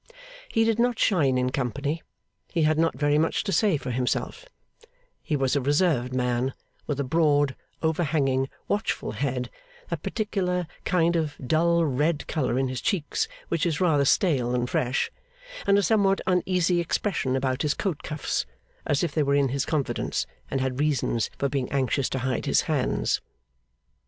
He 0.49 0.63
did 0.63 0.79
not 0.79 0.97
shine 0.97 1.37
in 1.37 1.51
company; 1.51 2.01
he 2.51 2.63
had 2.63 2.79
not 2.79 2.97
very 2.97 3.19
much 3.19 3.43
to 3.43 3.51
say 3.51 3.77
for 3.77 3.91
himself; 3.91 4.47
he 5.21 5.35
was 5.35 5.55
a 5.55 5.61
reserved 5.61 6.11
man, 6.11 6.55
with 6.87 6.99
a 6.99 7.03
broad, 7.03 7.55
overhanging, 7.83 8.49
watchful 8.67 9.11
head, 9.11 9.51
that 9.89 10.01
particular 10.01 10.65
kind 10.85 11.15
of 11.15 11.35
dull 11.45 11.85
red 11.85 12.25
colour 12.25 12.57
in 12.57 12.67
his 12.67 12.81
cheeks 12.81 13.27
which 13.49 13.63
is 13.63 13.79
rather 13.79 14.03
stale 14.03 14.53
than 14.53 14.65
fresh, 14.65 15.11
and 15.67 15.77
a 15.77 15.83
somewhat 15.83 16.19
uneasy 16.25 16.79
expression 16.79 17.35
about 17.35 17.61
his 17.61 17.75
coat 17.75 18.01
cuffs, 18.01 18.47
as 18.87 19.03
if 19.03 19.11
they 19.11 19.21
were 19.21 19.35
in 19.35 19.49
his 19.49 19.67
confidence, 19.67 20.25
and 20.49 20.59
had 20.61 20.79
reasons 20.79 21.29
for 21.37 21.47
being 21.47 21.71
anxious 21.71 22.09
to 22.09 22.17
hide 22.17 22.47
his 22.47 22.61
hands. 22.61 23.21